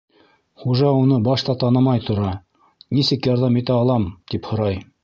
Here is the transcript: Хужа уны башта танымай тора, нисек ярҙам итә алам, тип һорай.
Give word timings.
Хужа 0.61 0.93
уны 1.01 1.19
башта 1.27 1.55
танымай 1.65 2.03
тора, 2.09 2.33
нисек 2.99 3.31
ярҙам 3.35 3.63
итә 3.63 3.81
алам, 3.85 4.11
тип 4.35 4.53
һорай. 4.55 4.85